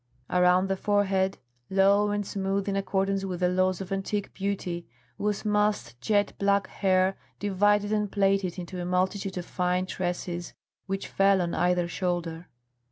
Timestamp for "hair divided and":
6.65-8.11